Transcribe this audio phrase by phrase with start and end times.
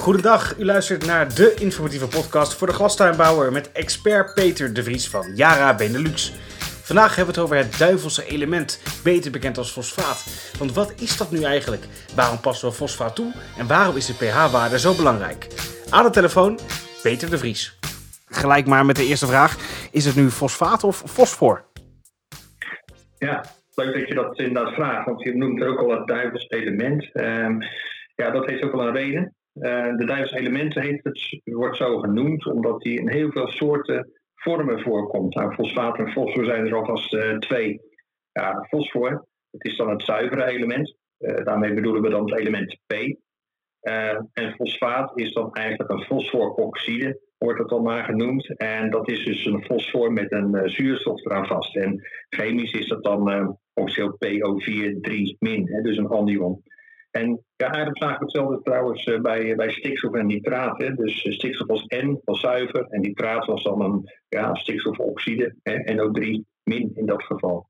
[0.00, 5.08] Goedendag, u luistert naar de informatieve podcast voor de glastuinbouwer met expert Peter de Vries
[5.08, 6.32] van Yara Benelux.
[6.82, 10.52] Vandaag hebben we het over het duivelse element, beter bekend als fosfaat.
[10.58, 11.82] Want wat is dat nu eigenlijk?
[12.14, 13.32] Waarom passen we fosfaat toe?
[13.58, 15.46] En waarom is de pH-waarde zo belangrijk?
[15.90, 16.58] Aan de telefoon,
[17.02, 17.78] Peter de Vries.
[18.26, 19.56] Gelijk maar met de eerste vraag.
[19.92, 21.64] Is het nu fosfaat of fosfor?
[23.18, 23.44] Ja,
[23.74, 27.12] leuk dat je dat inderdaad vraagt, want je noemt ook al het duivels element.
[27.12, 27.60] Ehm,
[28.16, 29.34] ja, dat heeft ook wel een reden.
[29.60, 34.10] Uh, de duivels element heet het, wordt zo genoemd omdat die in heel veel soorten
[34.34, 35.34] vormen voorkomt.
[35.34, 37.80] Nou, fosfaat en fosfor zijn er alvast uh, twee.
[38.32, 40.96] Ja, fosfor, het is dan het zuivere element.
[41.18, 42.92] Uh, daarmee bedoelen we dan het element P.
[44.32, 48.56] en fosfaat is dan eigenlijk een fosforoxide, wordt het dan maar genoemd.
[48.56, 51.76] En dat is dus een fosfor met een zuurstof eraan vast.
[51.76, 55.00] En chemisch is dat dan officieel PO4
[55.82, 56.62] dus een anion.
[57.10, 60.78] En ja, we hetzelfde trouwens eh, bij, bij stikstof en nitraat.
[60.78, 60.94] Hè.
[60.94, 62.86] Dus eh, stikstof was N, was zuiver.
[62.88, 67.68] En nitraat was dan een ja, stikstofoxide, hè, NO3 min in dat geval.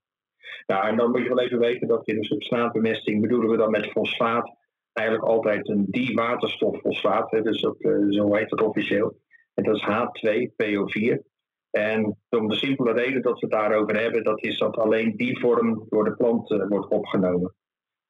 [0.66, 3.70] Nou, en dan moet je wel even weten dat in de substraatbemesting bedoelen we dan
[3.70, 4.58] met fosfaat
[4.92, 7.30] eigenlijk altijd een diwaterstoffosfaat.
[7.30, 7.76] Hè, dus dat,
[8.08, 9.18] zo heet het officieel.
[9.54, 11.28] En dat is H2PO4.
[11.70, 15.38] En om de simpele reden dat we het daarover hebben, dat is dat alleen die
[15.38, 17.54] vorm door de plant wordt opgenomen.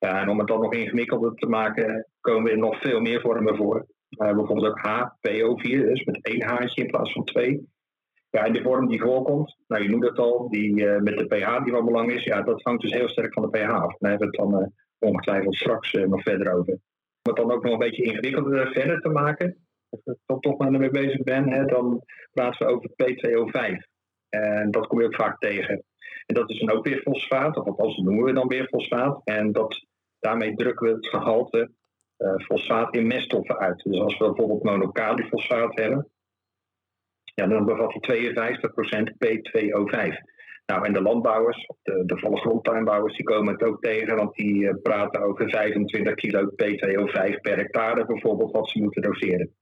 [0.00, 3.56] Ja, en om het dan nog ingewikkelder te maken, komen er nog veel meer vormen
[3.56, 3.86] voor.
[4.08, 7.68] Uh, bijvoorbeeld ook HPO4, dus met één haartje in plaats van twee.
[8.30, 11.26] Ja, en de vorm die voorkomt, nou je noemt het al, die uh, met de
[11.26, 13.96] pH die van belang is, ja, dat hangt dus heel sterk van de pH af.
[13.98, 14.66] Daar hebben we het dan uh,
[14.98, 16.72] ongetwijfeld straks nog verder over.
[16.72, 19.56] Om het dan ook nog een beetje ingewikkelder verder te maken,
[19.88, 23.76] als ik er toch maar mee bezig ben, hè, dan praten we over P2O5.
[24.28, 25.84] En dat kom je ook vaak tegen.
[26.26, 29.20] En dat is dan ook weer fosfaat, of althans noemen we dan weer fosfaat.
[29.24, 29.88] En dat
[30.20, 31.70] Daarmee drukken we het gehalte
[32.18, 33.82] uh, fosfaat in meststoffen uit.
[33.82, 36.08] Dus als we bijvoorbeeld monocalifosfaat hebben,
[37.34, 40.38] ja, dan bevat die 52% P2O5.
[40.66, 44.54] Nou, en de landbouwers, de, de volle grondtuinbouwers, die komen het ook tegen, want die
[44.54, 49.54] uh, praten over 25 kilo P2O5 per hectare bijvoorbeeld, wat ze moeten doseren.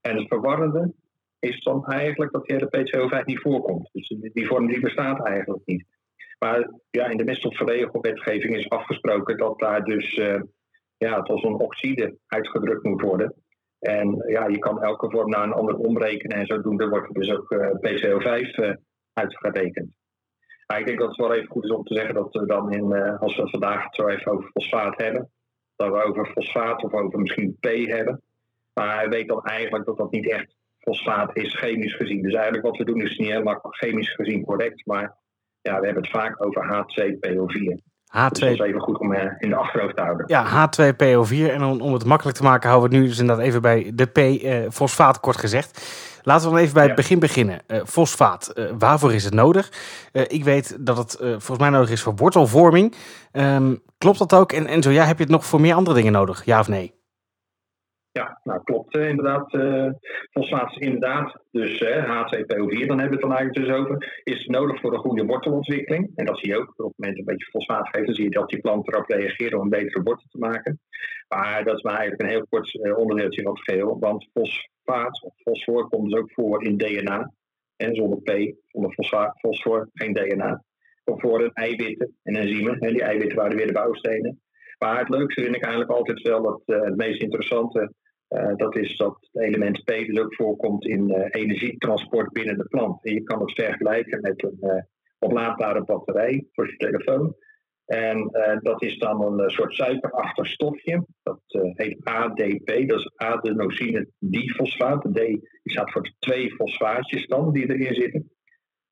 [0.00, 0.94] En het verwarrende
[1.48, 3.88] is dan eigenlijk dat die hele P2O5 niet voorkomt.
[3.92, 5.84] Dus die, vorm die bestaat eigenlijk niet.
[6.38, 10.40] Maar ja, in de meststofverregelwetgeving is afgesproken dat daar dus uh,
[10.96, 13.34] ja, het als een oxide uitgedrukt moet worden.
[13.78, 17.30] En ja, je kan elke vorm naar een ander omrekenen en zodoende wordt er dus
[17.30, 18.74] ook uh, PCO5 uh,
[19.12, 19.90] uitgerekend.
[20.66, 22.72] Maar ik denk dat het wel even goed is om te zeggen dat we dan
[22.72, 25.30] in, als we vandaag het zo even over fosfaat hebben,
[25.76, 28.22] dat we over fosfaat of over misschien P hebben.
[28.74, 30.55] Maar hij weet dan eigenlijk dat dat niet echt
[30.86, 32.22] fosfaat is, chemisch gezien.
[32.22, 35.16] Dus eigenlijk wat we doen is niet helemaal chemisch gezien correct, maar
[35.60, 37.94] ja, we hebben het vaak over H2PO4.
[38.06, 38.28] H2...
[38.28, 40.24] Dus dat is even goed om uh, in de achterhoofd te houden.
[40.26, 41.52] Ja, H2PO4.
[41.52, 43.90] En om, om het makkelijk te maken houden we het nu dus inderdaad even bij
[43.94, 45.86] de P, uh, fosfaat kort gezegd.
[46.22, 47.60] Laten we dan even bij het begin beginnen.
[47.68, 49.72] Uh, fosfaat, waarvoor is het nodig?
[50.12, 52.94] ik weet dat het volgens mij nodig is voor wortelvorming.
[53.32, 54.52] Um, klopt dat ook?
[54.52, 56.44] En, en zo ja, heb je het nog voor meer andere dingen nodig?
[56.44, 56.95] Ja of nee?
[58.16, 59.54] Ja, nou klopt uh, inderdaad.
[59.54, 59.90] Uh,
[60.30, 64.46] fosfaat is inderdaad, dus uh, H2PO4, dan hebben we het dan eigenlijk dus over, is
[64.46, 66.12] nodig voor een goede wortelontwikkeling.
[66.14, 66.68] En dat zie je ook.
[66.76, 69.54] Op het moment een beetje fosfaat geeft, dan zie je dat die plant erop reageert
[69.54, 70.80] om een betere wortel te maken.
[71.28, 73.98] Maar dat is maar eigenlijk een heel kort onderdeeltje van het geheel.
[73.98, 77.32] Want fosfaat of fosfor komt dus ook voor in DNA.
[77.76, 78.94] En zonder P, zonder
[79.40, 80.62] fosfor, geen DNA.
[81.04, 82.78] Of voor de eiwitten en enzymen.
[82.78, 84.40] En die eiwitten waren weer de bouwstenen.
[84.78, 87.92] Maar het leukste vind ik eigenlijk altijd wel dat het meest interessante
[88.28, 92.64] uh, dat is dat het element P dus ook voorkomt in uh, energietransport binnen de
[92.64, 93.04] plant.
[93.04, 94.82] En je kan het vergelijken met een uh,
[95.18, 97.34] oplaadbare batterij voor je telefoon.
[97.86, 98.30] En
[98.62, 101.06] dat is dan een soort suikerachtig stofje.
[101.22, 101.40] Dat
[101.74, 105.02] heet ADP, dat is adenosine difosfaat.
[105.12, 105.20] D
[105.64, 108.30] staat voor twee fosfaatjes dan die erin zitten.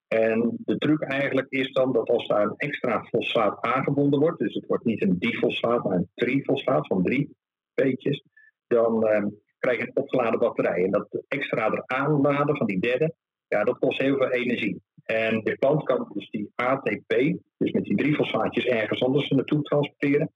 [0.08, 4.54] En de truc eigenlijk is dan dat als daar een extra fosfaat aangebonden wordt, dus
[4.54, 7.36] het wordt niet een difosfaat, maar een trifosfaat van drie
[7.74, 8.24] P'tjes,
[8.74, 9.26] dan uh,
[9.58, 10.84] krijg je een opgeladen batterij.
[10.84, 13.14] En dat extra eraan laden van die derde,
[13.48, 14.82] ja, dat kost heel veel energie.
[15.04, 17.14] En de plant kan dus die ATP,
[17.56, 20.32] dus met die drie fosfaatjes ergens anders naartoe transporteren.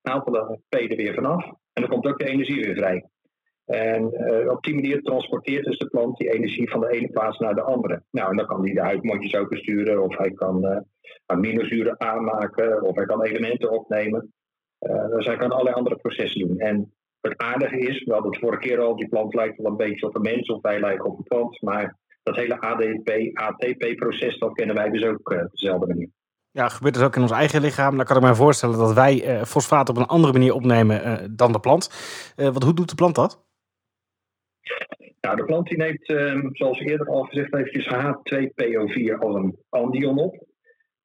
[0.00, 3.08] Haalt de P er weer vanaf en dan komt ook de energie weer vrij.
[3.64, 7.38] En uh, op die manier transporteert dus de plant die energie van de ene plaats
[7.38, 8.02] naar de andere.
[8.10, 10.78] Nou, en dan kan hij de huidmondjes ook besturen, of hij kan uh,
[11.26, 14.32] aminozuren aanmaken, of hij kan elementen opnemen.
[14.80, 16.58] Uh, dus hij kan allerlei andere processen doen.
[16.58, 16.92] En
[17.30, 20.06] het aardige is, we hadden het vorige keer al, die plant lijkt wel een beetje
[20.06, 21.62] op een mens of wij lijken op een plant.
[21.62, 26.08] Maar dat hele ADP, ATP-proces, dat kennen wij dus ook uh, op dezelfde manier.
[26.50, 27.96] Ja, gebeurt dus ook in ons eigen lichaam.
[27.96, 31.14] Dan kan ik mij voorstellen dat wij uh, fosfaat op een andere manier opnemen uh,
[31.30, 31.90] dan de plant.
[32.36, 33.44] want hoe doet de plant dat?
[35.20, 40.18] Nou, de plant die neemt, ehm, zoals eerder al gezegd, eventjes H2PO4 als een anion
[40.18, 40.46] op.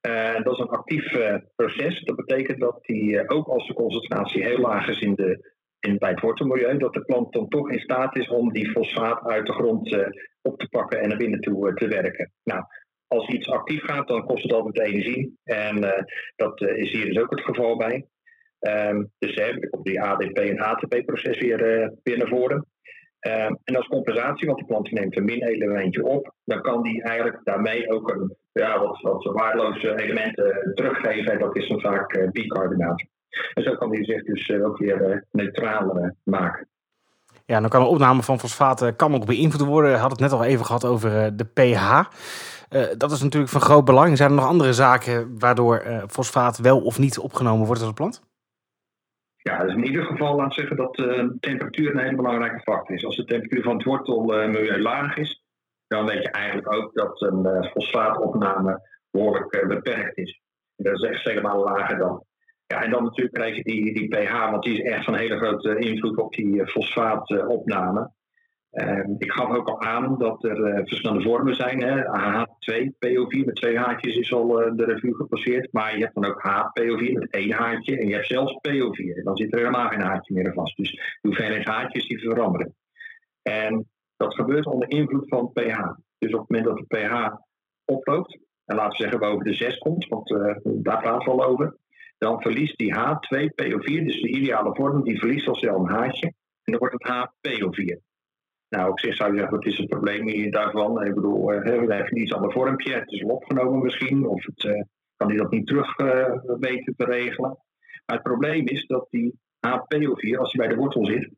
[0.07, 2.03] Uh, dat is een actief uh, proces.
[2.03, 5.97] Dat betekent dat die, uh, ook als de concentratie heel laag is in de, in,
[5.97, 9.45] bij het wortelmilieu, dat de plant dan toch in staat is om die fosfaat uit
[9.45, 9.97] de grond
[10.41, 12.31] op te pakken en naar binnen toe te werken.
[12.43, 12.63] Nou,
[13.07, 15.39] als iets actief gaat, dan kost het altijd energie.
[15.43, 16.05] En
[16.35, 18.05] dat is hier dus ook het geval bij.
[18.59, 21.57] Um, dus dan komt die ADP en ATP-proces weer,
[22.03, 22.65] weer naar voren.
[23.27, 27.39] Um, en als compensatie, want die plant neemt een min-elementje op, dan kan die eigenlijk
[27.43, 31.31] daarmee ook een, ja, wat, wat waardeloze elementen teruggeven.
[31.31, 33.03] En dat is dan vaak bicarbonaat.
[33.53, 36.67] En zo kan die zich dus uh, ook weer uh, neutraal maken.
[37.45, 39.91] Ja, dan kan de opname van fosfaten kan ook beïnvloed worden.
[39.91, 42.03] Hadden het net al even gehad over de pH.
[42.97, 44.17] dat is natuurlijk van groot belang.
[44.17, 48.27] Zijn er nog andere zaken waardoor fosfaat wel of niet opgenomen wordt als plant?
[49.41, 53.05] Ja, dus in ieder geval laat zeggen dat de temperatuur een hele belangrijke factor is.
[53.05, 55.43] Als de temperatuur van het wortelmilieu laag is,
[55.87, 58.81] dan weet je eigenlijk ook dat een uh, fosfaatopname
[59.11, 60.41] behoorlijk uh, beperkt is.
[60.75, 62.23] dat is echt helemaal lager dan.
[62.71, 65.37] Ja, en dan natuurlijk krijg je die, die pH, want die is echt van hele
[65.37, 68.11] grote invloed op die uh, fosfaatopname.
[68.71, 71.81] Ehm, ik gaf ook al aan dat er uh, verschillende vormen zijn.
[71.81, 71.95] Hè.
[71.97, 75.73] H2, PO4 met twee haartjes is al uh, de revue gepasseerd.
[75.73, 77.97] Maar je hebt dan ook HPO4 met één haartje.
[77.97, 79.23] En je hebt zelfs PO4.
[79.23, 80.77] Dan zit er helemaal geen haartje meer vast.
[80.77, 82.75] Dus de hoeveelheid haartjes die veranderen.
[83.41, 83.87] En
[84.17, 85.77] dat gebeurt onder invloed van pH.
[86.17, 87.35] Dus op het moment dat de pH
[87.85, 90.27] oploopt, en laten we zeggen boven de 6 komt, want
[90.63, 91.77] daar praten we al over,
[92.19, 96.25] dan verliest die H2PO4, dus de ideale vorm, die verliest al snel een haartje.
[96.63, 98.07] En dan wordt het HPO4.
[98.69, 101.05] Nou, op zich zou je zeggen, wat is het probleem daarvan?
[101.05, 104.45] Ik bedoel, uh, we hebben iets aan de vormpje, het is al opgenomen misschien, of
[104.45, 104.81] het, uh,
[105.15, 107.57] kan hij dat niet terug uh, weten te regelen.
[108.05, 111.29] Maar het probleem is dat die HPO4, als hij bij de wortel zit,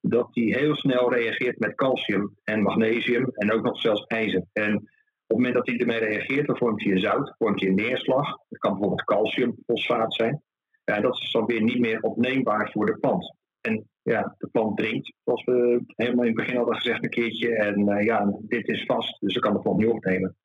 [0.00, 4.44] dat die heel snel reageert met calcium en magnesium en ook nog zelfs ijzer.
[4.52, 4.90] En
[5.30, 8.26] het moment dat hij ermee reageert, dan vormt hij een zout, vormt hij een neerslag.
[8.48, 10.42] Dat kan bijvoorbeeld calciumfosfaat zijn.
[10.84, 13.36] Ja, dat is dan weer niet meer opneembaar voor de plant.
[13.60, 17.56] En ja, de plant drinkt, zoals we helemaal in het begin hadden gezegd een keertje.
[17.56, 20.36] En uh, ja, dit is vast, dus ik kan de plant niet opnemen.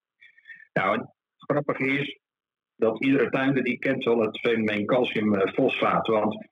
[0.73, 2.19] Nou, het grappige is
[2.75, 6.07] dat iedere tuinder die kent wel het fenomeen calciumfosfaat.
[6.07, 6.47] Want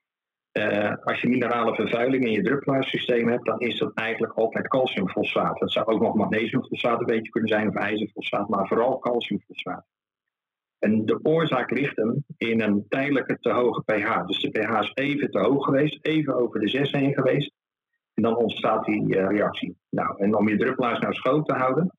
[0.53, 5.59] uh, als je minerale vervuiling in je druppelaarsysteem hebt, dan is dat eigenlijk altijd calciumfosfaat.
[5.59, 9.85] Het zou ook nog magnesiumfosfaat een beetje kunnen zijn of ijzerfosfaat, maar vooral calciumfosfaat.
[10.79, 14.25] En de oorzaak ligt hem in een tijdelijke te hoge pH.
[14.25, 17.51] Dus de pH is even te hoog geweest, even over de 6 heen geweest.
[18.13, 19.77] En dan ontstaat die uh, reactie.
[19.89, 21.97] Nou, en om je druppelaars nou schoon te houden,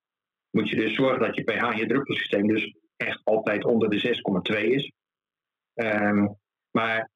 [0.50, 4.22] moet je dus zorgen dat je pH in je druppelsysteem dus echt altijd onder de
[4.52, 4.92] 6,2 is.
[5.74, 6.36] Um,
[6.70, 7.10] maar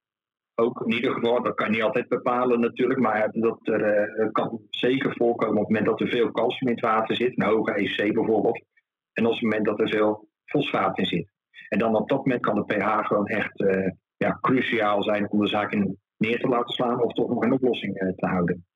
[0.59, 4.29] ook in ieder geval, dat kan je niet altijd bepalen natuurlijk, maar dat er uh,
[4.33, 7.47] kan zeker voorkomen op het moment dat er veel calcium in het water zit, een
[7.47, 8.65] hoge EC bijvoorbeeld,
[9.13, 11.31] en op het moment dat er veel fosfaat in zit.
[11.69, 15.41] En dan op dat moment kan de pH gewoon echt uh, ja, cruciaal zijn om
[15.41, 18.67] de zaak in neer te laten slaan of toch nog een oplossing te houden.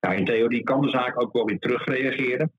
[0.00, 2.52] Nou, in theorie kan de zaak ook wel weer terugreageren.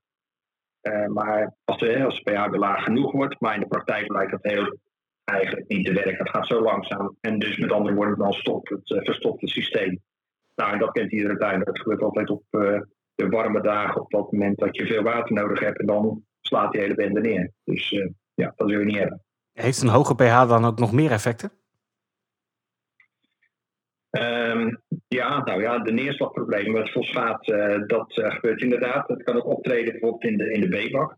[1.12, 4.78] Maar als de, pH weer laag genoeg wordt, maar in de praktijk blijkt dat heel
[5.24, 6.16] eigenlijk niet te werken.
[6.16, 7.16] Het gaat zo langzaam.
[7.20, 10.00] En dus met andere woorden, dan stopt het, uh, verstopt het systeem.
[10.54, 11.64] Nou, en dat kent iedere tuin.
[11.64, 12.80] Dat gebeurt altijd op uh,
[13.14, 15.80] de warme dagen, op dat moment dat je veel water nodig hebt.
[15.80, 17.52] En dan slaat die hele bende neer.
[17.64, 19.22] Dus uh, ja, dat wil je niet hebben.
[19.52, 21.52] Heeft een hoge pH dan ook nog meer effecten?
[24.10, 27.44] Um, ja, nou ja, de neerslagproblemen met fosfaat,
[27.86, 29.08] dat gebeurt inderdaad.
[29.08, 31.16] Dat kan ook optreden bijvoorbeeld in de, in de B-bak.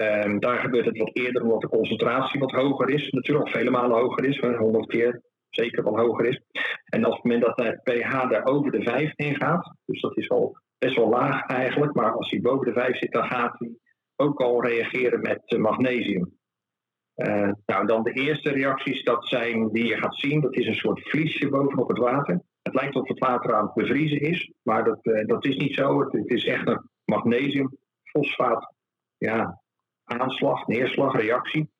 [0.00, 3.10] Um, daar gebeurt het wat eerder omdat de concentratie wat hoger is.
[3.10, 6.40] Natuurlijk vele malen hoger is, 100 keer zeker wel hoger is.
[6.84, 10.16] En als het moment dat het pH daar over de 5 heen gaat, dus dat
[10.16, 13.58] is al best wel laag eigenlijk, maar als hij boven de 5 zit, dan gaat
[13.58, 13.70] hij
[14.16, 16.34] ook al reageren met magnesium.
[17.16, 20.40] Uh, nou, dan de eerste reacties, dat zijn die je gaat zien.
[20.40, 22.42] Dat is een soort vliesje bovenop het water.
[22.62, 25.74] Het lijkt alsof het water aan het bevriezen is, maar dat, uh, dat is niet
[25.74, 26.00] zo.
[26.00, 28.74] Het, het, is echt een magnesiumfosfaat
[29.16, 29.62] ja,
[30.06, 31.70] aanslag, neerslag, reactie.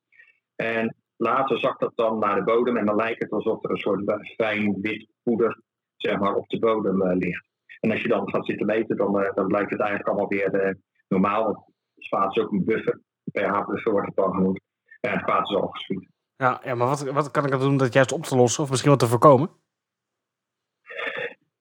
[0.57, 3.77] En later zakt dat dan naar de bodem en dan lijkt het alsof er een
[3.77, 5.61] soort fijn wit poeder
[5.97, 7.45] zeg maar, op de bodem uh, ligt.
[7.81, 10.79] En als je dan gaat zitten meten, dan, dan blijkt het eigenlijk allemaal weer
[11.09, 11.73] normaal.
[11.95, 14.61] Fosfaat is ook een buffer, een pH-buffer wordt het dan genoemd
[15.07, 16.09] ja, het kwaad is al geschied.
[16.37, 18.63] Ja, ja maar wat, wat kan ik dan doen om dat juist op te lossen
[18.63, 19.51] of misschien wat te voorkomen?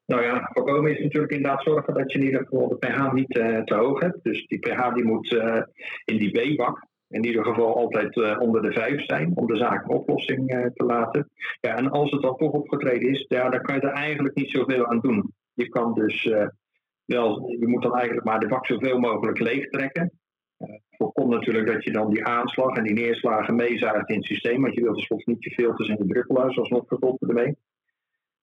[0.05, 3.37] Nou ja, voorkomen is natuurlijk inderdaad zorgen dat je in ieder geval de pH niet
[3.37, 4.23] uh, te hoog hebt.
[4.23, 5.61] Dus die pH die moet uh,
[6.05, 9.83] in die B-bak in ieder geval altijd uh, onder de 5 zijn om de zaak
[9.83, 11.29] een oplossing te laten.
[11.61, 14.51] Ja, en als het dan toch opgetreden is, ja, dan kan je er eigenlijk niet
[14.51, 15.33] zoveel aan doen.
[15.53, 16.27] Je kan dus
[17.05, 20.11] Wel, je moet dan eigenlijk maar de bak zoveel mogelijk leeg trekken.
[20.89, 24.61] Voorkomt natuurlijk dat je dan die aanslag en die neerslagen meezuigt in het systeem.
[24.61, 27.55] Want je wilt tenslotte niet je filters en de druppelaars alsnog verkopen ermee.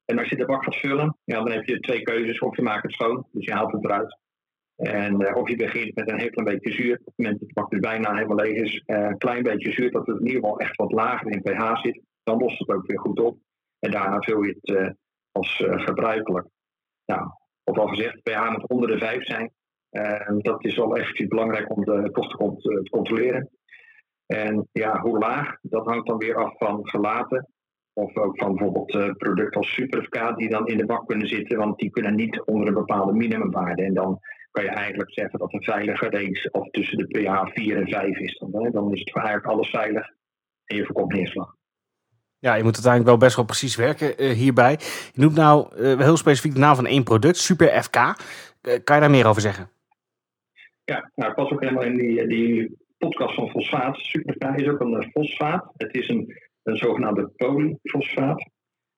[0.04, 2.38] En als je de bak gaat vullen, ja, dan heb je twee keuzes.
[2.38, 4.18] Of je maakt het schoon, dus je haalt het eruit.
[4.76, 6.98] En uh, of je begint met een heel klein beetje zuur.
[6.98, 9.72] Op het moment dat de bak dus bijna helemaal leeg is, uh, een klein beetje
[9.72, 12.00] zuur, dat het in ieder geval echt wat lager in pH zit.
[12.22, 13.38] Dan lost het ook weer goed op.
[13.78, 14.90] En daarna vul je het uh,
[15.32, 16.46] als gebruikelijk.
[17.06, 17.28] Nou,
[17.64, 19.52] wat al gezegd, pH moet onder de 5 zijn.
[19.90, 23.50] En dat is wel effectief belangrijk om de kosten te controleren.
[24.26, 27.48] En ja, hoe laag, dat hangt dan weer af van gelaten.
[27.94, 31.58] Of ook van bijvoorbeeld uh, producten als Superfk die dan in de bak kunnen zitten,
[31.58, 33.82] want die kunnen niet onder een bepaalde minimumwaarde.
[33.82, 34.20] En dan
[34.50, 38.18] kan je eigenlijk zeggen dat een veilige range of tussen de pH 4 en 5
[38.18, 38.38] is.
[38.38, 38.70] Dan, hè?
[38.70, 40.10] dan is het eigenlijk alles veilig
[40.64, 41.54] en je voorkomt neerslag.
[42.38, 44.78] Ja, je moet uiteindelijk wel best wel precies werken uh, hierbij.
[45.12, 47.92] Je noemt nou uh, heel specifiek de naam van één product, Super FK.
[48.84, 49.70] kan je daar meer over zeggen?
[50.84, 53.96] Ja, nou, ik was ook helemaal in die, die podcast van fosfaat.
[53.96, 55.72] Super FK is ook een fosfaat.
[55.76, 58.50] Het is een, een zogenaamde polyfosfaat.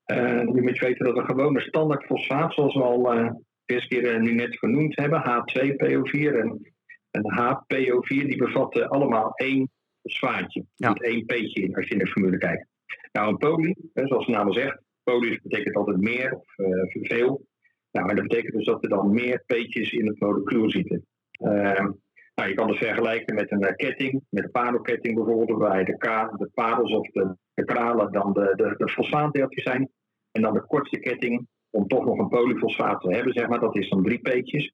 [0.06, 3.30] Uh, je moet weten dat een gewone standaard fosfaat, zoals we al uh,
[3.64, 6.74] de eerste keer uh, nu net genoemd hebben, H2PO4 en
[7.10, 9.70] een HPO4, die bevatten allemaal één
[10.02, 10.64] fosfaatje.
[10.74, 10.88] Ja.
[10.88, 12.66] Niet één peetje in als je in de formule kijkt.
[13.12, 16.44] Nou, een poly, hè, zoals de naam al zegt, poly betekent altijd meer of
[16.90, 17.46] veel.
[17.90, 21.06] Nou, en dat betekent dus dat er dan meer peetjes in het molecuul zitten.
[21.30, 21.90] Ehm,
[22.34, 26.32] nou, je kan het vergelijken met een ketting, met een parelketting bijvoorbeeld, waarbij de, ka
[26.36, 29.90] de parels of de, kralen dan de, de, de fosfaatdeeltjes zijn.
[30.32, 33.76] En dan de kortste ketting, om toch nog een polyfosfaat te hebben, zeg maar, dat
[33.76, 34.72] is dan drie peetjes.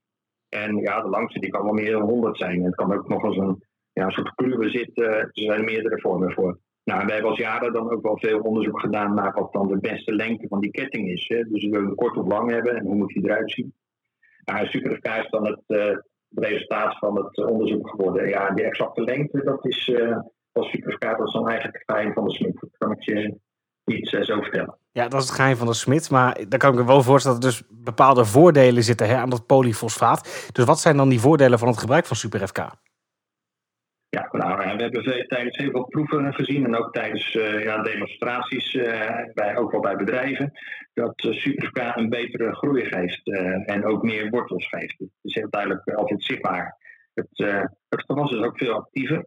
[0.48, 2.58] En ja, de langste die kan wel meer dan 100 zijn.
[2.58, 5.04] En het kan ook nog eens een, ja, een soort kluwen zitten.
[5.04, 6.58] Er zijn meerdere vormen voor.
[6.84, 9.78] Nou, wij hebben als jaren dan ook wel veel onderzoek gedaan naar wat dan de
[9.78, 11.28] beste lengte van die ketting is.
[11.28, 11.44] Hè.
[11.44, 13.74] Dus we willen kort of lang hebben en hoe moet die eruit zien.
[14.44, 15.96] Nou, SuperFK is dan het, uh,
[16.34, 18.28] het resultaat van het onderzoek geworden.
[18.28, 20.18] Ja, die exacte lengte, dat is uh,
[20.52, 22.60] als SuperFK, dat is dan eigenlijk het geheim van de smid.
[22.60, 23.34] Dat kan ik je
[23.84, 24.78] niet uh, zo vertellen.
[24.92, 26.10] Ja, dat is het geheim van de smid.
[26.10, 29.30] Maar daar kan ik me wel voorstellen dat er dus bepaalde voordelen zitten hè, aan
[29.30, 30.48] dat polyfosfaat.
[30.52, 32.58] Dus wat zijn dan die voordelen van het gebruik van SuperFK?
[34.10, 38.74] Ja, nou, we hebben tijdens heel veel proeven gezien en ook tijdens uh, ja, demonstraties,
[38.74, 40.52] uh, bij, ook wel bij bedrijven,
[40.94, 43.28] dat uh, een betere groei geeft
[43.66, 44.98] en ook meer wortels geeft.
[44.98, 46.76] Het is heel duidelijk altijd zichtbaar.
[47.14, 47.28] Het,
[47.88, 49.24] het gewas is ook veel actiever.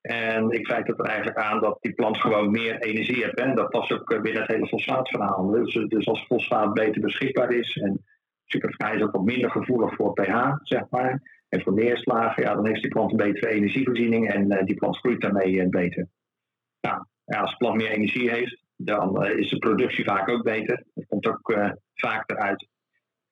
[0.00, 3.40] En ik kijk het er eigenlijk aan dat die plant gewoon meer energie heeft.
[3.40, 5.50] En dat past ook binnen het hele fosfaatverhaal.
[5.50, 8.04] Dus, dus als fosfaat beter beschikbaar is en
[8.44, 11.22] Superfk is ook wat minder gevoelig voor pH, zeg maar
[11.62, 15.20] voor neerslagen, ja, dan heeft die plant een betere energievoorziening en uh, die plant groeit
[15.20, 16.08] daarmee uh, beter.
[16.80, 20.84] Ja, als de plant meer energie heeft, dan uh, is de productie vaak ook beter.
[20.94, 21.58] Dat komt ook
[21.94, 22.68] vaak eruit.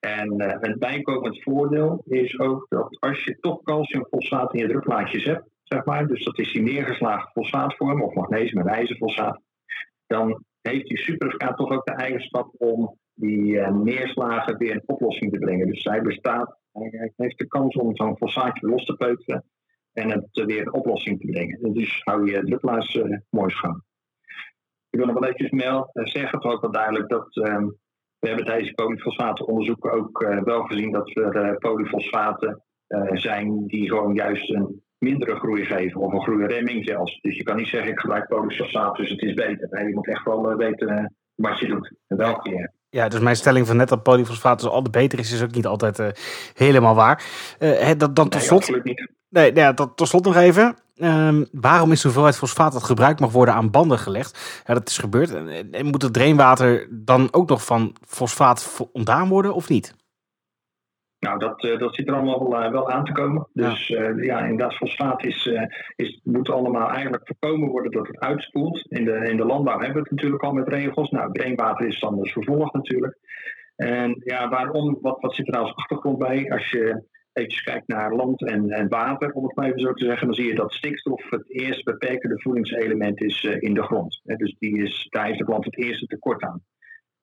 [0.01, 0.35] En
[0.67, 5.85] een bijkomend voordeel is ook dat als je toch calciumfosfaat in je drukplaatjes hebt, zeg
[5.85, 9.41] maar, dus dat is die neergeslagen fosfaatvorm of magnesium en ijzerfosfaat,
[10.07, 15.39] dan heeft die superfosfaat toch ook de eigenschap om die neerslagen weer in oplossing te
[15.39, 15.67] brengen.
[15.67, 16.59] Dus hij bestaat
[17.17, 19.45] heeft de kans om zo'n fosfaatje los te peuteren
[19.93, 21.73] en het weer in oplossing te brengen.
[21.73, 23.83] Dus hou je druppelaars uh, mooi schoon.
[24.91, 27.67] Ik wil nog wel eventjes meld, uh, zeggen, het ook wel duidelijk, dat uh,
[28.19, 32.63] we hebben tijdens polyfosfatenonderzoeken ook wel gezien dat er polyfosfaten
[33.13, 37.21] zijn die gewoon juist een mindere groei geven of een groeiremming zelfs.
[37.21, 39.69] Dus je kan niet zeggen ik gebruik polyfosfaat, dus het is beter.
[39.71, 42.84] Nee, je moet echt wel weten wat je doet en welke je hebt.
[42.95, 45.67] Ja, dus mijn stelling van net dat polyfosfaat dus altijd beter is, is ook niet
[45.67, 46.07] altijd uh,
[46.55, 47.25] helemaal waar.
[47.59, 48.85] Uh, dat, dan tot nee, slot.
[48.85, 49.09] Niet.
[49.29, 50.77] Nee, ja, tot, tot slot nog even.
[50.97, 54.63] Um, waarom is de hoeveelheid fosfaat dat gebruikt mag worden aan banden gelegd?
[54.67, 55.35] Ja, dat is gebeurd.
[55.35, 59.95] En, en moet het drainwater dan ook nog van fosfaat ontdaan worden of niet?
[61.25, 63.49] Nou, dat, uh, dat zit er allemaal wel, wel aan te komen.
[63.53, 65.51] Dus ja, uh, ja inderdaad, fosfaat is,
[65.97, 68.87] is, moet allemaal eigenlijk voorkomen worden dat het uitspoelt.
[68.89, 71.11] In de, in de landbouw hebben we het natuurlijk al met regels.
[71.11, 73.19] Nou, drainwater is dan dus vervolg natuurlijk.
[73.77, 76.53] En ja, waarom, wat, wat zit er nou als achtergrond bij?
[76.53, 77.03] Als je
[77.33, 80.37] even kijkt naar land en, en water, om het maar even zo te zeggen, dan
[80.37, 84.21] zie je dat stikstof het eerst beperkende voedingselement is in de grond.
[84.25, 86.63] Dus die is, daar heeft het land het eerste tekort aan.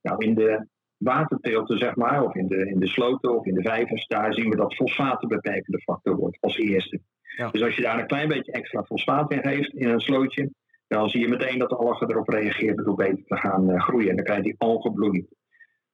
[0.01, 0.67] Nou, in de
[1.03, 4.50] waterteelten, zeg maar, of in de, in de sloten of in de vijvers, daar zien
[4.50, 7.00] we dat fosfaat een beperkende factor wordt als eerste.
[7.38, 7.50] Ja.
[7.50, 10.51] Dus als je daar een klein beetje extra fosfaat in geeft in een slootje,
[10.88, 14.10] dan zie je meteen dat de algen erop reageren door beter te gaan uh, groeien.
[14.10, 15.27] En dan krijg je die algenbloei.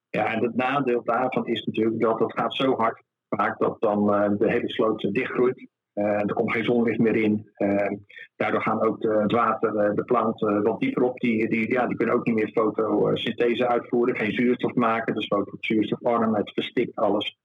[0.10, 4.14] Ja, en het nadeel daarvan is natuurlijk dat het gaat zo hard vaak dat dan
[4.14, 5.68] uh, de hele sloot dichtgroeit.
[5.98, 7.52] Uh, er komt geen zonlicht meer in.
[7.58, 7.92] Uh,
[8.36, 11.20] daardoor gaan ook de, het water, uh, de planten wat dieper op.
[11.20, 14.16] Die, die, ja, die kunnen ook niet meer fotosynthese uitvoeren.
[14.16, 15.14] Geen zuurstof maken.
[15.14, 16.36] Dus foto zuurstofarm.
[16.36, 17.38] Het verstikt alles.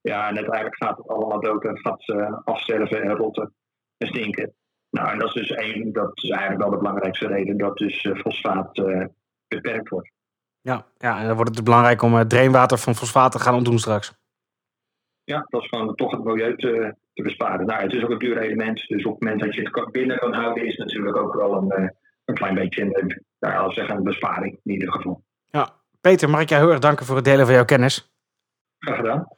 [0.00, 2.04] Ja, en uiteindelijk gaat het allemaal dood en gaat
[2.44, 3.54] afsterven en rotten
[3.96, 4.54] en stinken.
[4.90, 8.08] Nou, en dat is dus één, dat is eigenlijk wel de belangrijkste reden dat dus
[8.14, 8.82] fosfaat
[9.48, 10.10] beperkt wordt.
[10.60, 13.78] Ja, ja, en dan wordt het belangrijk om het drainwater van fosfaat te gaan ontdoen
[13.78, 14.12] straks.
[15.28, 17.66] Ja, dat is gewoon toch het milieu te, te besparen.
[17.66, 20.18] Nou, het is ook een duur element, dus op het moment dat je het binnen
[20.18, 21.94] kan houden, is het natuurlijk ook wel een,
[22.24, 25.22] een klein beetje een, nou, zeggen, een besparing in ieder geval.
[25.50, 25.70] Ja,
[26.00, 28.12] Peter, mag ik jou heel erg danken voor het delen van jouw kennis.
[28.78, 29.28] Graag gedaan.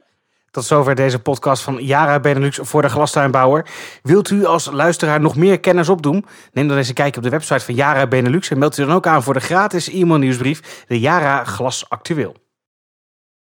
[0.50, 3.66] Tot zover deze podcast van Jara Benelux voor de glastuinbouwer.
[4.02, 6.24] Wilt u als luisteraar nog meer kennis opdoen?
[6.52, 8.94] Neem dan eens een kijkje op de website van Jara Benelux en meld u dan
[8.94, 12.36] ook aan voor de gratis e-mail nieuwsbrief, de Jara Glas Actueel.